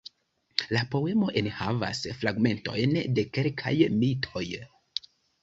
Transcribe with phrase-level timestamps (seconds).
[0.75, 4.45] La poemo enhavas fragmentojn de kelkaj mitoj.